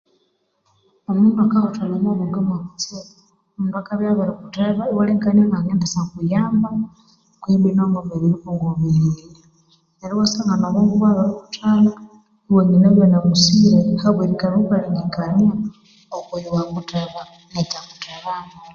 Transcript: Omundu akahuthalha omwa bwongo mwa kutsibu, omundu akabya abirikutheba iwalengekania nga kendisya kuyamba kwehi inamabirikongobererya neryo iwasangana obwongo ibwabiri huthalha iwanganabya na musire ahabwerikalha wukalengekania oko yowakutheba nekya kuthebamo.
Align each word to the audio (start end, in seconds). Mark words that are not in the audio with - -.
Omundu 1.09 1.39
akahuthalha 1.45 1.95
omwa 1.97 2.13
bwongo 2.17 2.39
mwa 2.47 2.57
kutsibu, 2.65 3.01
omundu 3.53 3.75
akabya 3.77 4.07
abirikutheba 4.11 4.83
iwalengekania 4.91 5.45
nga 5.49 5.59
kendisya 5.67 6.01
kuyamba 6.11 6.69
kwehi 7.41 7.67
inamabirikongobererya 7.71 9.25
neryo 9.99 10.15
iwasangana 10.17 10.65
obwongo 10.67 10.93
ibwabiri 10.95 11.31
huthalha 11.35 11.91
iwanganabya 12.49 13.05
na 13.09 13.19
musire 13.27 13.79
ahabwerikalha 13.99 14.55
wukalengekania 14.59 15.53
oko 16.17 16.33
yowakutheba 16.43 17.21
nekya 17.53 17.79
kuthebamo. 17.89 18.55